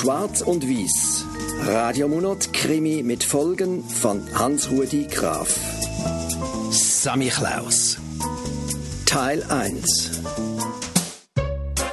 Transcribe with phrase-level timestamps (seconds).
[0.00, 1.26] Schwarz und Wies.
[1.66, 5.60] Radiomonat Krimi mit Folgen von Hans-Rudi Graf.
[6.70, 7.98] Sammy Klaus.
[9.04, 10.22] Teil 1.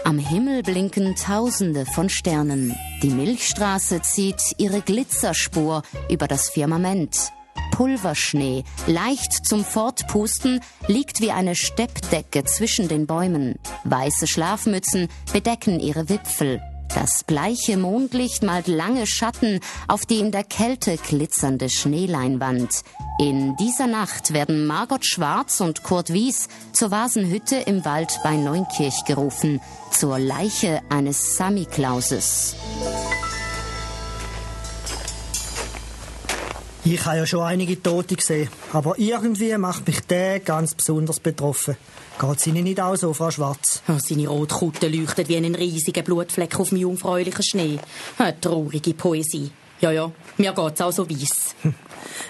[0.06, 2.74] Am Himmel blinken Tausende von Sternen.
[3.04, 7.34] Die Milchstraße zieht ihre Glitzerspur über das Firmament.
[7.78, 13.60] Pulverschnee, leicht zum Fortpusten, liegt wie eine Steppdecke zwischen den Bäumen.
[13.84, 16.60] Weiße Schlafmützen bedecken ihre Wipfel.
[16.96, 22.82] Das bleiche Mondlicht malt lange Schatten auf die in der Kälte glitzernde Schneeleinwand.
[23.20, 29.06] In dieser Nacht werden Margot Schwarz und Kurt Wies zur Vasenhütte im Wald bei Neunkirch
[29.06, 32.56] gerufen, zur Leiche eines Sammiklauses.
[36.90, 41.76] Ich habe ja schon einige Tote gesehen, aber irgendwie macht mich der ganz besonders betroffen.
[42.18, 43.82] Geht Ihnen nicht auch so, Frau Schwarz?
[43.90, 47.80] Oh, seine Rotkutte leuchtet wie ein riesiger Blutfleck auf dem jungfräulichen Schnee.
[48.18, 49.52] Eine traurige Poesie.
[49.80, 51.56] Ja, ja, mir geht's auch so weiss.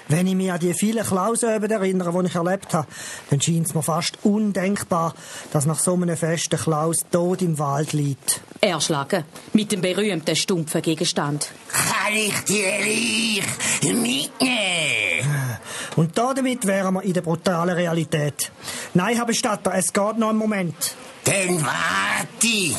[0.09, 2.87] Wenn ich mich an die vielen Klausöben erinnere, die ich erlebt habe,
[3.29, 5.13] dann scheint es mir fast undenkbar,
[5.51, 8.41] dass nach so einem Fest der Klaus tot im Wald liegt.
[8.61, 9.25] Erschlagen.
[9.53, 11.51] Mit dem berühmten stumpfen Gegenstand.
[11.69, 13.41] Kann ich die
[13.81, 15.57] Leiche mitnehmen?
[15.95, 18.51] Und damit wären wir in der brutalen Realität.
[18.93, 20.95] Nein, Herr Bestatter, es geht noch einen Moment.
[21.23, 22.75] Dann warte.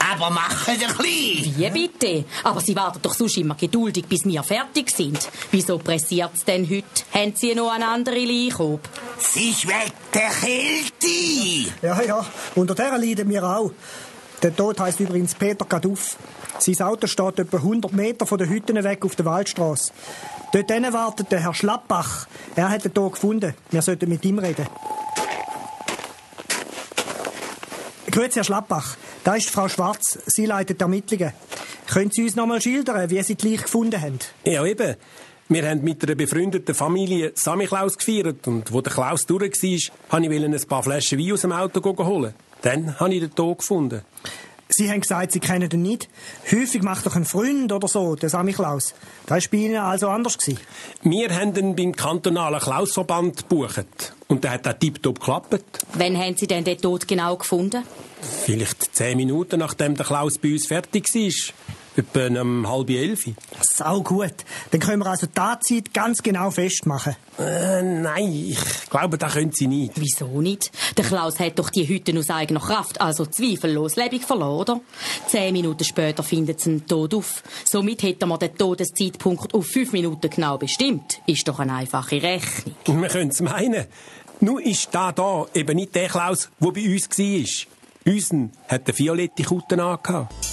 [0.00, 1.56] Aber machen ein bisschen.
[1.56, 2.24] Wie bitte?
[2.42, 5.28] Aber Sie warten doch sonst immer geduldig, bis wir fertig sind.
[5.50, 6.84] Wieso pressiert's denn heute?
[7.12, 8.88] Haben Sie noch eine andere Leiche ob?
[9.18, 11.72] Sie schmeckt der Kälte.
[11.82, 13.72] Ja, ja, unter der leiden wir auch.
[14.42, 16.16] Der Tod heisst übrigens Peter Gaduff.
[16.58, 19.92] Sein Auto steht etwa 100 Meter von den Hütten weg auf der Waldstraße.
[20.52, 22.26] Dort wartet der Herr Schlappbach.
[22.56, 23.54] Er hat den Tod gefunden.
[23.70, 24.66] Wir sollten mit ihm reden.
[28.10, 28.96] Grüezi, Herr Schlappbach.
[29.22, 30.18] Da ist Frau Schwarz.
[30.26, 31.32] Sie leitet die Ermittlungen.
[31.86, 34.18] Können Sie uns noch mal schildern, wie Sie die Leiche gefunden haben?
[34.44, 34.96] Ja, eben.
[35.48, 40.34] Wir haben mit einer befreundeten Familie Samichlaus gefeiert und wo der Klaus durch war, wollte
[40.34, 42.34] ich ein paar Flaschen Wein aus dem Auto holen.
[42.62, 44.02] Dann habe ich den Tod gefunden.
[44.80, 46.08] Sie haben gesagt, Sie kennen ihn nicht.
[46.50, 48.94] Häufig macht doch ein Freund oder so, der Samichlaus.
[49.26, 50.38] Das war bei Ihnen also anders.
[50.38, 50.58] Gewesen.
[51.02, 54.14] Wir haben ihn beim kantonalen Klausverband gebucht.
[54.28, 55.84] Und der hat auch tiptop geklappt.
[55.92, 57.84] Wann haben Sie denn den Tod genau gefunden?
[58.46, 61.54] Vielleicht zehn Minuten, nachdem der Klaus bei uns fertig war.
[61.96, 63.28] Etwa um halb elf.
[63.60, 64.34] Sau gut.
[64.70, 67.16] Dann können wir also die Tatzeit ganz genau festmachen.
[67.38, 69.92] Äh, nein, ich glaube, das können Sie nicht.
[69.96, 70.70] Wieso nicht?
[70.96, 74.80] Der Klaus hat doch die Hütte aus eigener Kraft, also zweifellos lebendig verloren, oder?
[75.26, 77.42] Zehn Minuten später findet sie ihn tot auf.
[77.64, 81.20] Somit hätten wir den Todeszeitpunkt auf fünf Minuten genau bestimmt.
[81.26, 83.02] Ist doch eine einfache Rechnung.
[83.02, 83.86] Wir können es meinen.
[84.40, 88.12] Nur ist da da eben nicht der Klaus, der bei uns war.
[88.12, 90.49] Unseren hat eine violette Kutte angehabt.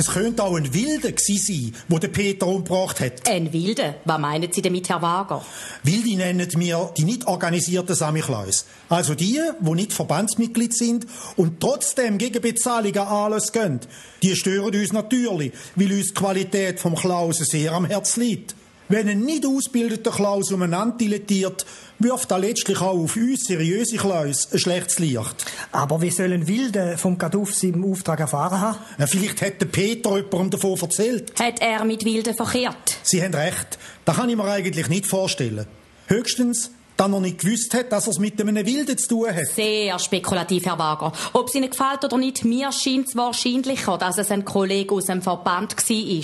[0.00, 3.28] Es könnte auch ein Wilder sein, wo der Peter umgebracht hat.
[3.28, 3.96] Ein Wilder?
[4.06, 5.44] Was meinen Sie damit, Herr Wager?
[5.82, 8.64] Wilde nennen wir die nicht organisierten Samichlaus.
[8.88, 11.06] Also die, die nicht Verbandsmitglied sind
[11.36, 13.80] und trotzdem gegen Bezahlung an alles gehen.
[14.22, 18.54] Die stören uns natürlich, weil uns die Qualität vom Klaus sehr am Herz liegt.
[18.90, 21.64] Wenn ein nicht ausgebildeter Klaus umeinander dilettiert,
[22.00, 25.44] wirft er letztlich auch auf uns seriöse Klaus ein schlechtes Licht.
[25.70, 28.78] Aber wie sollen Wilde vom Gaduff seinen Auftrag erfahren haben?
[28.98, 31.32] Ja, vielleicht hat der Peter jemandem davon erzählt.
[31.38, 32.98] Hat er mit Wilde verkehrt?
[33.04, 33.78] Sie haben recht.
[34.04, 35.66] Das kann ich mir eigentlich nicht vorstellen.
[36.08, 39.46] Höchstens, dass er nicht gewusst hat, dass er es mit einem Wilden zu tun hat.
[39.54, 41.12] Sehr spekulativ, Herr Wager.
[41.32, 45.04] Ob es Ihnen gefällt oder nicht, mir scheint es wahrscheinlicher, dass es ein Kollege aus
[45.04, 46.22] dem Verband war.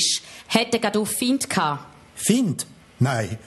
[0.48, 1.95] Hätte Gaduff Find gehabt?
[2.16, 2.66] Find?
[2.98, 3.38] Nein.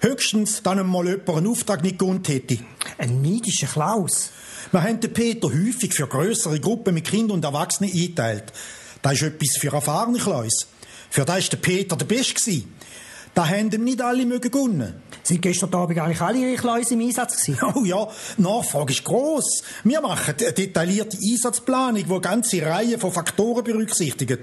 [0.00, 2.58] Höchstens, dann einmal jemand einen Auftrag nicht gelohnt hätte.
[2.98, 4.30] Ein neidischer Klaus.
[4.70, 8.52] Wir haben den Peter häufig für größere Gruppen mit Kindern und Erwachsenen eingeteilt.
[9.00, 10.66] Das ist etwas für erfahrene Klaus.
[11.10, 12.62] Für das war der Peter der Beste.
[13.34, 14.94] Da haben ihm nicht alle mögen gönnen.
[15.22, 17.60] Sind gestern Abend eigentlich alle Ihre Klaus im Einsatz gewesen?
[17.74, 19.62] Oh ja, die Nachfrage ist gross.
[19.84, 24.40] Wir machen eine detaillierte Einsatzplanung, die eine ganze Reihe von Faktoren berücksichtigt.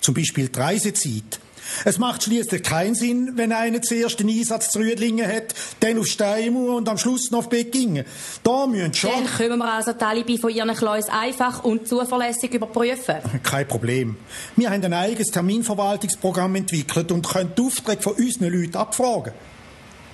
[0.00, 1.40] Zum Beispiel die Reisezeit.
[1.84, 6.06] Es macht schließlich keinen Sinn, wenn einer zuerst den Einsatz zu Rüdlingen hat, dann auf
[6.06, 8.04] Steinmauer und am Schluss noch auf Beckingen.
[8.42, 9.10] Da müssen schon...
[9.10, 13.16] Dann können wir also die Alibi von Ihren Kleus einfach und zuverlässig überprüfen.
[13.42, 14.16] Kein Problem.
[14.56, 19.32] Wir haben ein eigenes Terminverwaltungsprogramm entwickelt und können die Aufträge von unseren Leuten abfragen.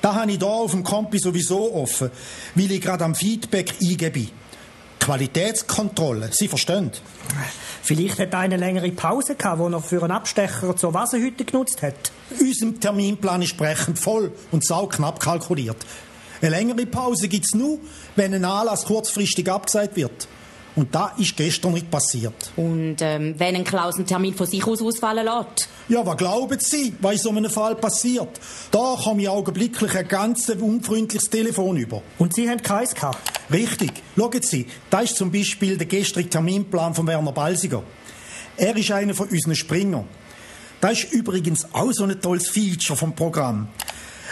[0.03, 2.11] Da habe ich hier auf dem Kompi sowieso offen,
[2.55, 4.29] weil ich gerade am Feedback eingebe.
[5.01, 6.93] Qualitätskontrolle, Sie verstehen?
[7.83, 11.83] Vielleicht hat er eine längere Pause gehabt, wo er für einen Abstecher zur Wasserhütte genutzt
[11.83, 12.13] hat.
[12.39, 15.79] Unser Terminplan ist sprechend voll und sauknapp kalkuliert.
[16.41, 17.79] Eine längere Pause gibt's nur,
[18.17, 20.29] wenn ein Anlass kurzfristig abgesagt wird.
[20.77, 22.53] Und da ist gestern nicht passiert.
[22.57, 25.69] Und ähm, wenn ein Klaus einen Termin von sich aus ausfallen lässt?
[25.89, 28.41] Ja, was glauben Sie, was in so einem Fall passiert?
[28.71, 32.03] Da komme ich augenblicklich ein ganz unfreundliches Telefon über.
[32.19, 33.41] Und Sie haben keins gehabt?
[33.53, 33.93] Richtig.
[34.17, 37.83] Schauen Sie, da ist zum Beispiel der gestrige Terminplan von Werner Balsiger.
[38.57, 40.05] Er ist einer von unseren Springer.
[40.81, 43.69] Das ist übrigens auch so ein tolles Feature vom Programm.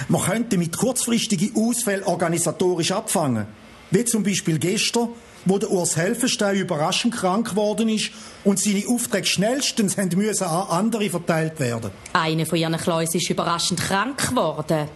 [0.08, 3.46] Man könnte mit kurzfristigen Ausfällen organisatorisch abfangen.
[3.90, 5.08] Wie zum Beispiel gestern,
[5.44, 8.10] wo der Urs Helfenstein überraschend krank geworden ist
[8.44, 9.96] und seine Aufträge schnellstens
[10.42, 11.90] an andere verteilt werden.
[12.12, 14.88] Einer von ihren Kleus ist überraschend krank geworden.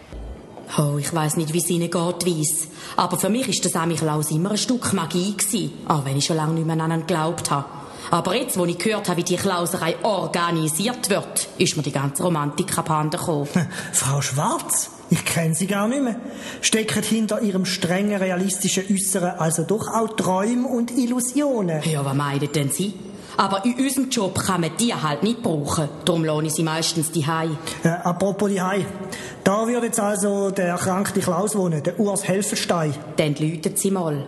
[0.78, 2.68] Oh, ich weiß nicht, wie es ihnen geht, weiss.
[2.96, 6.36] Aber für mich ist das Klaus immer ein Stück Magie gewesen, auch wenn ich schon
[6.36, 7.81] lange nicht mehr an ihn geglaubt habe.
[8.10, 12.22] Aber jetzt, wo ich gehört habe, wie die Klauserei organisiert wird, ist mir die ganze
[12.22, 13.48] Romantik abhanden gekommen.
[13.92, 14.90] Frau Schwarz?
[15.10, 16.16] Ich kenne sie gar nicht mehr.
[16.62, 21.82] Stecken hinter ihrem strengen, realistischen Äußeren also doch auch Träume und Illusionen?
[21.84, 22.94] Ja, was meinen denn Sie?
[23.36, 25.88] Aber in unserem Job kann man die halt nicht brauchen.
[26.04, 27.26] Darum lohne ich sie meistens die
[27.82, 28.60] Äh, apropos die
[29.44, 32.94] Da würde jetzt also der erkrankte Klaus wohnen, der Urs Helferstein.
[33.16, 34.26] Dann läutet sie mal.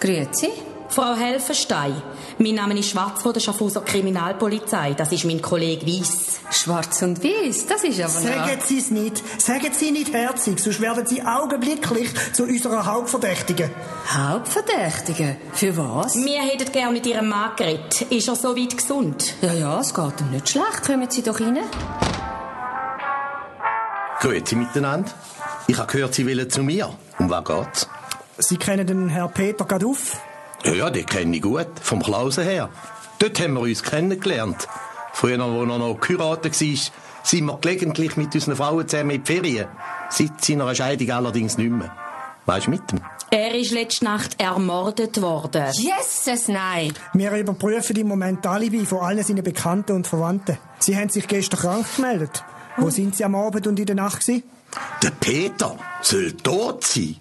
[0.00, 0.48] Grüezi.
[0.88, 2.02] Frau Helfenstein,
[2.38, 4.94] mein Name ist Schwarz von der Schaffhauser Kriminalpolizei.
[4.94, 6.40] Das ist mein Kollege Weiss.
[6.50, 9.22] Schwarz und Weiss, das ist aber Sagen Sie es nicht.
[9.40, 13.70] Sagen Sie nicht herzig, sonst werden Sie augenblicklich zu unserer Hauptverdächtigen.
[14.08, 15.36] Hauptverdächtigen?
[15.52, 16.16] Für was?
[16.16, 18.02] Wir hätten gerne mit Ihrem Mann geredet.
[18.10, 19.34] Ist er so weit gesund?
[19.42, 20.82] Ja, ja, es geht ihm nicht schlecht.
[20.84, 21.58] Kommen Sie doch rein.
[24.20, 25.12] Grüezi miteinander.
[25.68, 26.90] Ich habe gehört, Sie wollen zu mir.
[27.18, 27.88] Um was geht's?
[28.40, 30.18] Sie kennen den Herrn Peter Gaduff?
[30.64, 32.70] Ja, ja, den kenne ich gut, vom Klausen her.
[33.18, 34.66] Dort haben wir uns kennengelernt.
[35.12, 36.92] Früher, als er noch geheiratet war,
[37.22, 39.68] sind wir gelegentlich mit unseren Frauen zusammen in die Ferien.
[40.08, 41.94] Seit seiner Scheidung allerdings nicht mehr.
[42.46, 43.00] Weißt du mit dem?
[43.30, 45.66] Er ist letzte Nacht ermordet worden.
[45.72, 46.92] Jesus, nein!
[47.12, 50.58] Wir überprüfen im Moment Alibi von allen seinen Bekannten und Verwandten.
[50.78, 52.42] Sie haben sich gestern krank gemeldet.
[52.76, 52.90] Wo hm.
[52.90, 54.42] sind Sie am Abend und in der Nacht gewesen?
[55.02, 57.16] Der Peter soll tot sein.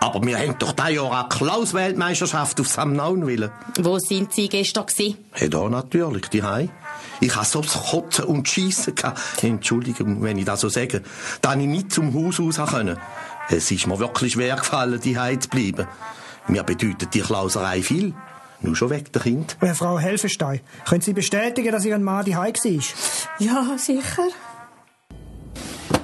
[0.00, 3.50] Aber wir haben doch dieses Jahr eine Klaus-Weltmeisterschaft auf Samnaun willen.
[3.78, 5.18] Wo sind Sie gestern gewesen?
[5.32, 6.70] Hey, da natürlich, die Hei.
[7.20, 8.94] Ich hatte so das Kotzen und Schiessen.
[9.42, 11.02] Entschuldigung, wenn ich das so sage.
[11.42, 12.98] Da ich nicht zum Haus raus können.
[13.50, 15.86] Es ist mir wirklich schwer gefallen, die Hei zu bleiben.
[16.48, 18.14] Mir bedeutet die Klauserei viel.
[18.62, 19.56] Nur schon weg, der Kind.
[19.60, 22.82] Äh, Frau Helfenstein, können Sie bestätigen, dass Ihr Mann die Hei war?
[23.38, 24.28] Ja, sicher.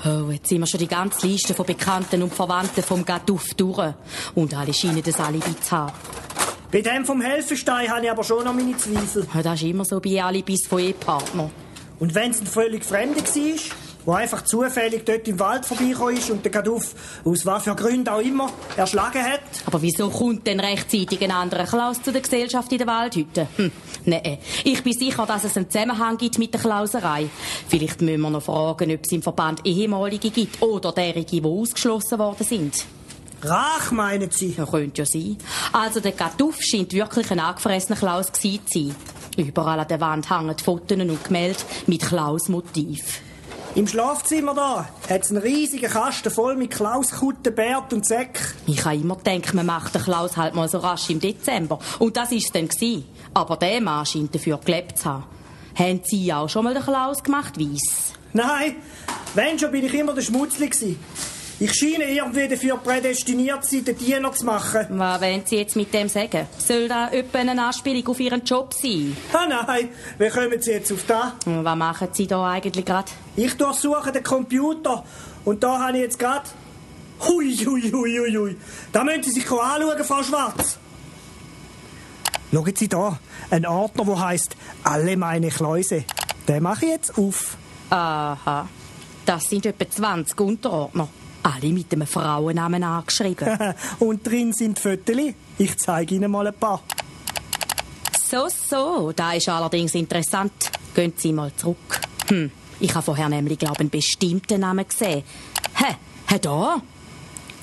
[0.06, 3.92] Oh, jetzt sind wir schon die ganze Liste von Bekannten und Verwandten vom Gaduff durch.
[4.36, 5.92] Und alle scheinen das Alibi zu haben.
[6.70, 9.26] Bei dem vom Helfenstein habe ich aber schon noch meine Zweifel.
[9.34, 11.50] Ja, das ist immer so bei Alibis von Ehepartnern.
[11.98, 13.85] Und wenn es ein völlig Fremder war?
[14.06, 16.94] Der einfach zufällig dort im Wald vorbeigekommen ist und den Gaduff,
[17.24, 19.40] aus was für Gründen auch immer, erschlagen hat.
[19.66, 23.48] Aber wieso kommt denn rechtzeitig ein anderer Klaus zu der Gesellschaft in der Waldhütte?
[23.56, 23.72] Hm,
[24.04, 27.28] nee, ich bin sicher, dass es einen Zusammenhang gibt mit der Klauserei.
[27.68, 32.18] Vielleicht müssen wir noch fragen, ob es im Verband ehemalige gibt oder derige, die ausgeschlossen
[32.18, 32.84] worden sind.
[33.42, 34.54] Rach, meinen Sie?
[34.56, 35.36] Ja, könnte ja sein.
[35.72, 38.96] Also der Gaduff scheint wirklich ein angefressener Klaus gewesen zu sein.
[39.36, 43.20] Überall an der Wand hängen Fotos und Gemälde mit Klaus-Motiv.
[43.76, 48.54] Im Schlafzimmer da hat es einen riesigen Kasten voll mit Klauskutten, Bärt und Säck.
[48.66, 51.78] Ich habe immer gedacht, man macht den Klaus halt mal so rasch im Dezember.
[51.98, 53.04] Und das war es dann gewesen.
[53.34, 55.24] Aber der Mann scheint dafür gelebt zu haben.
[55.74, 58.14] Haben Sie auch schon mal den Klaus gemacht, Weiss?
[58.32, 58.76] Nein,
[59.34, 60.98] wenn schon bin ich immer der Schmutzli gewesen.
[61.58, 64.86] Ich scheine irgendwie dafür prädestiniert zu sein, den Diener zu machen.
[64.90, 66.46] Was wollen Sie jetzt mit dem sagen?
[66.58, 69.16] Soll da etwa eine Anspielung auf Ihren Job sein?
[69.32, 71.32] Ah nein, wie kommen Sie jetzt auf das?
[71.46, 73.10] Was machen Sie da eigentlich gerade?
[73.36, 75.02] Ich durchsuche den Computer
[75.46, 76.44] und da habe ich jetzt gerade...
[77.26, 78.56] Hui, hui, hui, hui, hui.
[78.92, 80.78] Da müssen Sie sich anschauen, Frau Schwarz.
[82.52, 83.18] Schauen Sie da,
[83.50, 86.04] ein Ordner, der heißt «Alle meine Kläuse».
[86.46, 87.56] Den mache ich jetzt auf.
[87.88, 88.68] Aha,
[89.24, 91.08] das sind etwa 20 Unterordner.
[91.46, 93.74] Alle mit einem Frauennamen angeschrieben.
[94.00, 95.16] Und drin sind Fotos.
[95.58, 96.82] Ich zeige Ihnen mal ein paar.
[98.28, 100.72] So, so, da ist allerdings interessant.
[100.92, 102.00] Gehen Sie mal zurück.
[102.26, 102.50] Hm,
[102.80, 105.22] ich habe vorher nämlich, glaube einen bestimmten Namen gesehen.
[105.74, 105.94] Hä,
[106.26, 106.82] hä, da?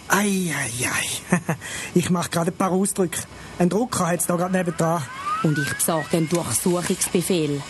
[0.07, 1.39] Ei, ei, ei.
[1.93, 3.19] Ich mache gerade ein paar Ausdrücke.
[3.59, 5.03] Ein Drucker hat es da gerade nebenan.
[5.43, 7.61] Und ich besorge einen Durchsuchungsbefehl.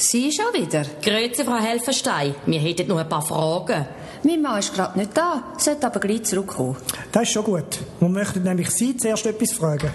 [0.00, 0.84] Sie schon wieder?
[1.02, 2.32] Grüezi, Frau Helfenstein.
[2.46, 3.84] Wir hätten noch ein paar Fragen.
[4.22, 6.76] Mein Mann ist gerade nicht da, sollte aber gleich zurückkommen.
[7.10, 7.80] Das ist schon gut.
[7.98, 9.90] Wir möchten nämlich Sie zuerst etwas fragen.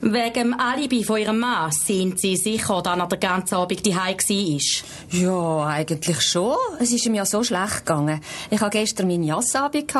[0.00, 4.16] Wegen dem Alibi von ihrem Mann sind Sie sicher, dass er den ganzen Abend daheim
[4.16, 5.18] war?
[5.18, 6.56] Ja, eigentlich schon.
[6.78, 8.20] Es ist ihm ja so schlecht gegangen.
[8.48, 9.92] Ich hatte gestern meine Jassabend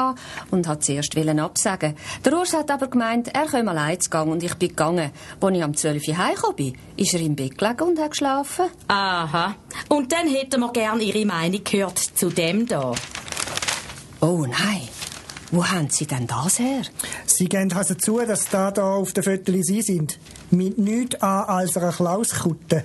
[0.52, 1.96] und wollte zuerst absagen.
[2.24, 5.10] Der Urs hat aber gemeint, er könne allein zu gehen und ich bin gegangen.
[5.40, 8.66] Als ich am 12 Uhr heimgekommen bin, ist er im Bett gelegen und hat geschlafen.
[8.86, 9.56] Aha.
[9.88, 12.92] Und dann hätten wir gern Ihre Meinung gehört zu dem da.
[14.20, 14.88] Oh nein.
[15.50, 16.82] Wo haben Sie denn das her?
[17.24, 20.18] Sie geben also zu, dass da da auf den Fotos Sie sind.
[20.50, 22.84] Mit nichts an als einer Klauskutte.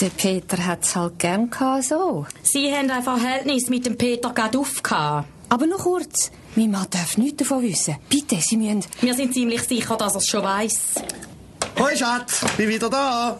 [0.00, 2.26] Der Peter hat's halt gern gehabt, so.
[2.42, 5.28] Sie haben ein Verhältnis mit dem Peter Gaduff gehabt.
[5.50, 6.30] Aber noch kurz.
[6.56, 7.96] Mein Mann darf nichts davon wissen.
[8.08, 8.84] Bitte, Sie müssen...
[9.00, 10.94] Wir sind ziemlich sicher, dass er es schon weiss.
[11.78, 13.38] Hoi, Schatz, bin wieder da.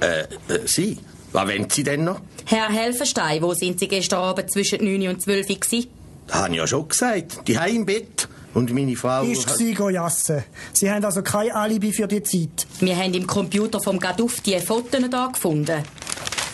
[0.00, 0.98] Äh, äh, Sie?
[1.32, 2.20] Was wollen Sie denn noch?
[2.44, 5.97] Herr Helfenstein, wo sind Sie gestern Abend zwischen 9 und 12 Uhr gewesen?
[6.28, 7.40] Das habe ich ja schon gesagt.
[7.48, 8.28] Die im Bett.
[8.54, 9.24] Und meine Frau...
[9.24, 10.44] Ist sie jassen.
[10.72, 12.66] Sie haben also kein Alibi für die Zeit.
[12.80, 15.82] Wir haben im Computer vom Gaduff die Fotos da gefunden.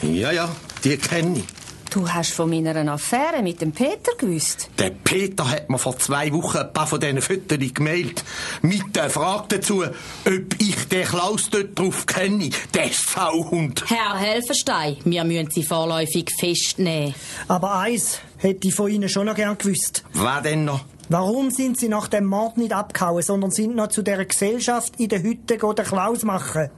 [0.02, 0.48] Ja, ja,
[0.82, 1.63] die kenne ich.
[1.94, 4.68] Du hast von meiner Affäre mit dem Peter gewusst.
[4.80, 8.24] Der Peter hat mir vor zwei Wochen ein paar von diesen Fotos gemeldet.
[8.62, 12.50] Mit der Frage dazu, ob ich den Klaus dort drauf kenne.
[12.74, 13.84] Der Sauhund.
[13.88, 17.14] Herr Helfenstein, wir müssen Sie vorläufig festnehmen.
[17.46, 20.02] Aber eins hätte ich von Ihnen schon noch gern gewusst.
[20.14, 20.84] Was denn noch?
[21.10, 25.10] Warum sind Sie nach dem Mord nicht abgehauen, sondern sind noch zu der Gesellschaft in
[25.10, 26.70] der Hütte den Klaus machen?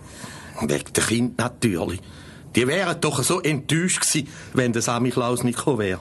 [0.60, 2.02] Wegen der Kind natürlich.
[2.56, 6.00] Die wären doch so enttäuscht gewesen, wenn der Sammy Klaus nicht gekommen wäre.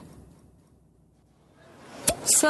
[2.24, 2.48] So,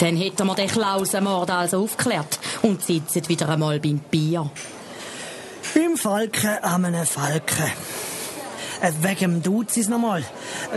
[0.00, 4.50] dann hätten wir den Klausenmord also aufgeklärt und sitzen wieder einmal beim Bier.
[5.74, 7.72] Beim Falken an einem Falken.
[8.80, 10.24] Äh, wegen dem Duzis nochmal.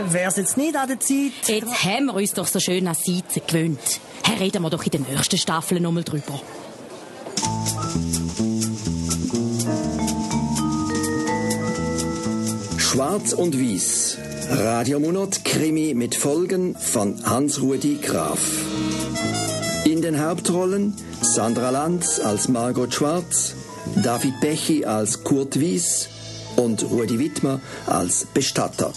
[0.08, 1.32] Wär's jetzt nicht an der Zeit...
[1.46, 4.00] Jetzt haben wir uns doch so schön an Sitzen gewöhnt.
[4.40, 6.40] Reden wir doch in den nächsten Staffeln nochmal drüber.
[12.92, 14.18] Schwarz und Wies.
[14.50, 18.38] Radiomonat Krimi mit Folgen von Hans-Rudi Graf.
[19.86, 23.54] In den Hauptrollen Sandra Lanz als Margot Schwarz,
[24.02, 26.10] David Bechy als Kurt Wies
[26.56, 28.92] und Rudi Wittmer als Bestatter.